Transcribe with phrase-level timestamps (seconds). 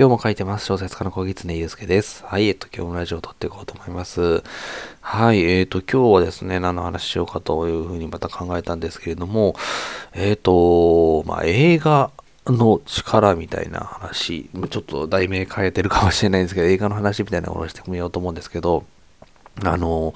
[0.00, 0.64] 今日も書いてます。
[0.64, 2.24] 小説家の小狐祐介です。
[2.24, 4.42] はい、えっと、今日もラジオを撮っていこうと思います。
[5.02, 9.56] はい、えっと、今日はですね、何の話しようかというふうにまた考えたんですけれども、
[10.14, 12.10] えっと、まあ、映画
[12.46, 18.86] の力みたいな話、ちょっと題名変えてるかもしれないんですけど、映画の話みたいなものをしてみようと思うんですけど、
[19.62, 20.14] あの、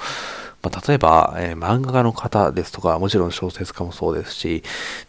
[0.62, 4.62] まあ、例えば、えー、漫画家の方ですとか、もちろん小説家もそうですし、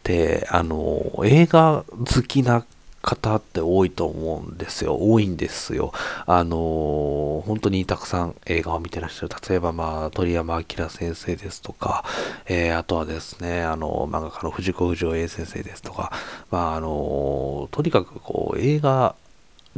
[0.04, 2.66] で、あの、映画好きな
[3.06, 4.98] 方って多いと思うんですよ。
[5.00, 5.94] 多いんですよ。
[6.26, 9.30] あのー、本当にたくさん映画を見てらっしゃる。
[9.48, 12.04] 例えば、まあ、鳥山明先生ですとか、
[12.48, 16.12] えー、あとはですね、あの、漫画家の藤子不二雄 A 先生ですとか、
[16.50, 19.16] まあ、あのー、とにかくこう、映画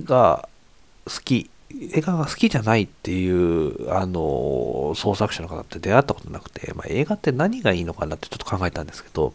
[0.02, 0.48] が
[1.06, 1.50] 好き、
[1.92, 9.34] 映画が好きじゃないっていう、あの創作者の方って出会ったことなくて、まあ、映画って何がいいのかなってちょっと考えたんですけど、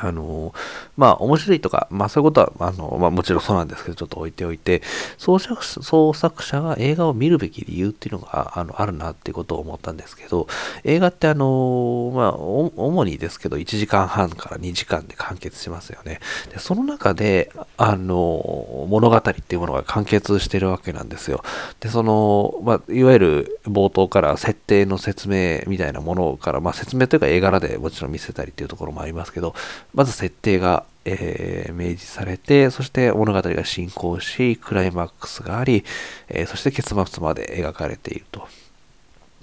[0.00, 0.54] あの、
[0.96, 4.82] まあ、面白いとか、まあ、そういうことは、あの、まあ、もちろんそうなんですけど、ちょっと置いておいて、
[5.18, 10.46] 創作創作者が映画を見るべき理由っていうのが、あの、あるなっていうことを思ったんですけど、
[10.84, 16.20] 映画ってあの、まあ、主にですけど、1時間半から2時間で完結しますよね。
[16.50, 21.42] で、その中で、あの、物語っていうものが完結してるわけなんですよ。
[21.80, 29.54] で、その、まあ、いわゆる冒頭から設定の説明みたいなものから、まあ、説明というか絵柄でもちろん見せたりっていうところもありますけど、
[29.94, 35.84] まず設定が、えー、明示されて、そして物語が進行し、クライマックスがあり、
[36.28, 38.46] えー、そして結末まで描かれていると。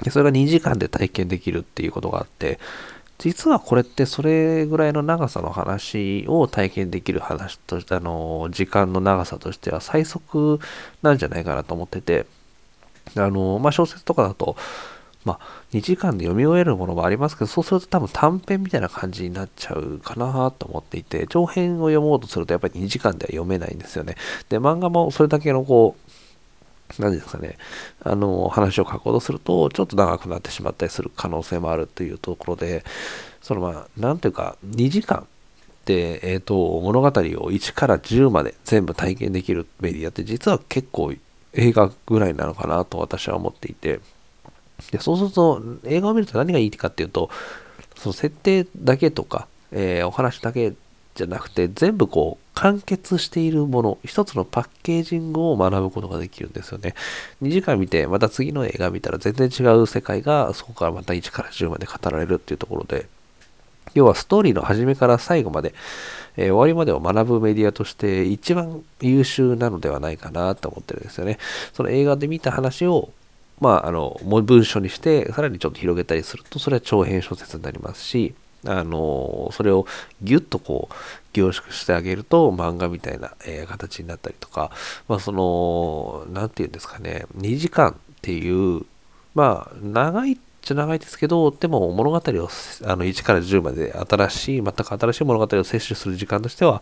[0.04, 2.60] でそれが2時間で体験できるっていうことがあって、
[3.20, 10.60] 実はこれってそれぐらいの長さの話を体験できる話として、あの、時間の長さとしては最速
[11.02, 12.26] なんじゃないかなと思ってて、
[13.16, 14.58] あの、まあ、小説とかだと、
[15.26, 15.40] まあ、
[15.72, 24.16] 2時間で読み終えるものもありますけど、そうすると多分短編みたいな感じになっちゃうかなと思っていて、長編を読もうとするとやっぱり2時間では読めないんですよね。
[24.50, 26.14] で、漫画もそれだけのこう、
[27.00, 27.58] 何ですかね、
[28.04, 32.84] あの、話を書こうとすると、ちょっと長くなってしまったりする可能性もあるというところで、
[33.42, 35.28] そのまあ、なんていうか、2時間
[35.86, 41.14] で、えっ、ー、と、物語を1から10まで全部体験できるメディアって実は結構
[41.54, 44.00] 映画ぐらいなのかなと私は思っていて、
[44.92, 47.30] でそうすると、映画を見ると何がいいかっていうと、
[47.96, 50.74] その設定だけとか、えー、お話だけ
[51.16, 56.94] じゃなくて、全部こう、完結しているもの、一つのパッケージングを学ぶことができるんですよね。
[57.42, 63.08] 2時間見て、また次の映画見たら全然違う世界が、そこからまた1から10まで語られるっていうところで、
[63.94, 65.74] 要はストーリーの始めから最後まで、
[66.36, 71.38] えー、終わりまでを学ぶメディアとして一番優秀なのではないかなと思ってるんですよね。
[71.74, 73.12] その映画で見た話を
[73.60, 78.34] まあ、あの、文章にして、さらにちょっと広げたりすると、それは長編小説になりますし、
[78.66, 79.86] あの、それを
[80.22, 80.94] ギュッとこう、
[81.34, 84.72] 凝縮してあげると、漫画みたいな、えー、形になったりとか、
[85.08, 88.82] まあ、その、なんていうんですかね、2時間っていう、
[89.36, 96.82] まあ、長いっちゃ長いですけど、でも物語をあの1から10まで新しい、全く新しい物語を摂取する時間としては、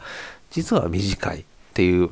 [0.52, 1.44] 実は短いっ
[1.74, 2.12] ていう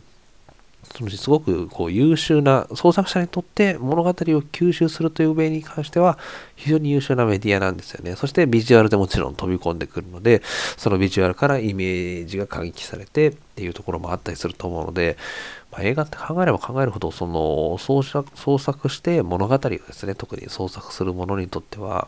[0.95, 6.17] そのすごくこう優秀な創作者にとって物語を吸収するという上に関しては
[6.55, 8.15] 非常に優秀なメディアなんですよね。
[8.15, 10.41] そしてビジュアルでもちろん飛び込んでくるので、
[10.77, 15.17] そのビジュアルからイメージが過激されてっていうところもあったりすると思うので、
[15.71, 22.07] まあ、映画って考えれば考えるほどその創作創作して物語をですね、特に創作する者にとっては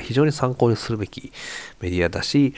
[0.00, 1.32] 非常に参考にするべき
[1.80, 2.54] メディアだし、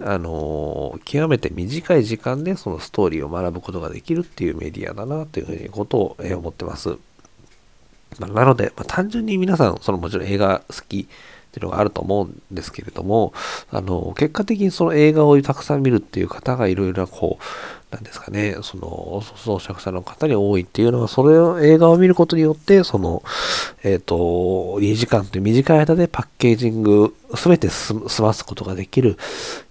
[0.00, 6.96] あの極めて短い時間でそのストーリーを学ぶことができるっていうメディアだなというふうにことを、え思ってます。
[8.18, 11.08] まなので、まあ、単純に皆さん、そのもちろん映画好き
[11.48, 13.32] っていうのがあると思うんですけれども、
[13.70, 17.44] あの、結果的にその映画をたくさん見るっていう方がいろいろなこう、
[17.90, 23.22] なんですかね、その、創作者の方に多いっていうのは、それを映画を見ることによって、その、
[23.82, 24.14] えっ、ー、と、
[24.78, 29.16] 2時間という短い間でパッケージング、すべて済ますことができる、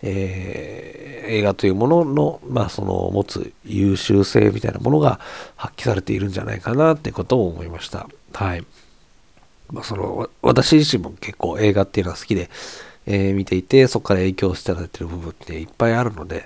[0.01, 5.19] えー、映画というものの、まあ、その、持つ優秀性みたいなものが
[5.55, 8.07] 発揮されているんじゃないかなってことを思いました。
[8.33, 8.65] はい。
[9.71, 12.49] まあ、その、私自身も結構映画っていうのは好きで、
[13.05, 16.45] えー、見ていて、そこから影響してられてる部分っていっぱいあるので、やっ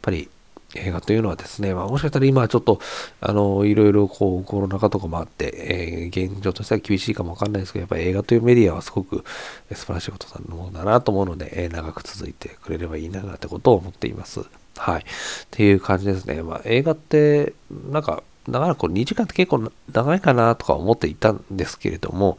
[0.00, 0.28] ぱり
[0.74, 2.80] 映画というのはですね、まあ、もしかしたら今はちょっと、
[3.20, 9.24] あの、いろいろこう、コロナ禍とかもあって、えー、現状としては厳しいかもわかんないですけど、やっぱり映画というメディアはすごく
[9.72, 14.40] 素晴らしいことなものだなと思うので、えー、長く続いてくれればいいなってことを思っています。
[14.76, 15.00] はい。
[15.00, 15.04] っ
[15.50, 16.42] ていう感じですね。
[16.42, 17.52] まあ、映画って、
[17.90, 22.38] なんか、だからこれ2時間って結構長いかなとか思っていたんですけれども、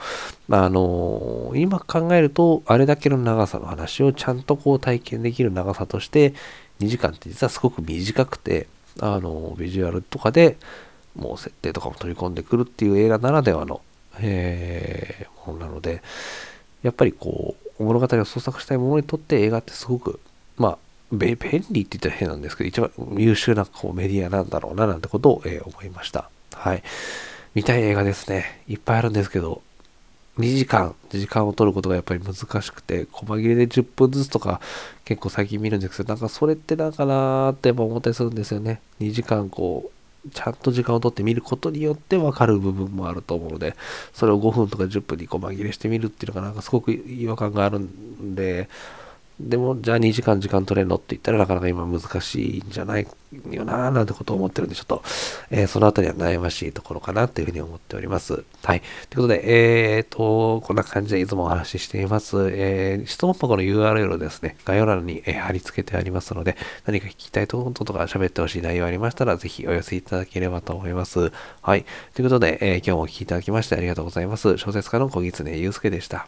[0.50, 6.34] あ、あの今考えるとあれだけの長さの話をちゃんとこう体験できる長さとして
[6.80, 8.68] 2時間って実はすごく短くて
[9.00, 10.58] あの、ビジュアルとかで
[11.16, 13.82] もう設定とかも取り込んでくるっていう映画ならではの、
[14.20, 16.02] えー、ものなので、
[16.82, 20.20] やっぱりこう、物語を創作したいものにとって映画ってすごく、
[20.58, 20.78] まあ、
[21.18, 21.38] 便
[21.71, 26.30] 利って言ったら変なんですけど、一番優秀なこうメディアなんだろうななんてことを、えー、思いました。
[26.54, 26.83] はい。
[27.54, 28.63] 見たい映画ですね。
[28.68, 29.62] いっぱいあるんですけど、
[30.39, 34.60] 2時間、時間を取ることがやっぱり難しくて、細切れで10分ずつとか
[35.06, 38.81] 結構最近見るんですけど、なんかそれってなんかなーってやっ思ったりするんですよね。
[39.00, 39.92] 2時間こ
[40.25, 43.75] う、ちゃんと時間を取って見ることによって分かる部分もあると思うので、
[44.13, 48.69] それを5分とか10分に細切れしてみるっていうのがなんかすごく違和感があるんで、
[49.39, 53.07] でも、じゃあ2時間時間取れんのって言ったらなかなか今難しいんじゃない
[53.50, 55.01] よななんてことを思ってるんで、ちょっと、
[55.50, 58.44] えー、そのあたりは悩ましいところかなというふうに思っております。
[58.63, 58.81] はい。
[58.81, 62.50] ということで、えーと、こんな感じでいつもお話ししています。
[62.51, 71.31] えー、質問箱の URL をですね、概要欄に、えー、貼り付けてありますので、何か聞きたいとこととか喋ってほしい内容ありましたら、ぜひお寄せいただければと思います。
[71.62, 71.85] はい。
[72.13, 74.57] ということで、えー、今日もお聴きいただきましてありがとうございます。
[74.57, 76.27] 小説家の小狐祐介でした。